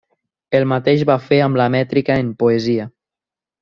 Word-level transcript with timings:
El 0.59 0.65
mateix 0.71 1.03
va 1.11 1.19
fer 1.27 1.41
amb 1.51 1.61
la 1.63 1.69
mètrica 1.77 2.19
en 2.25 2.35
poesia. 2.45 2.93